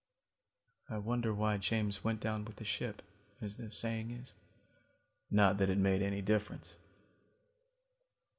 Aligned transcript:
"I 0.89 0.97
wonder 0.97 1.31
why 1.31 1.57
James 1.57 2.03
went 2.03 2.21
down 2.21 2.43
with 2.43 2.55
the 2.55 2.63
ship, 2.65 3.03
as 3.39 3.57
the 3.57 3.69
saying 3.69 4.09
is? 4.09 4.33
Not 5.29 5.59
that 5.59 5.69
it 5.69 5.77
made 5.77 6.01
any 6.01 6.23
difference. 6.23 6.75